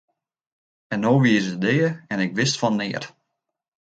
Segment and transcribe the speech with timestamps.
[0.95, 3.05] En no wie se dea en ik wist fan neat!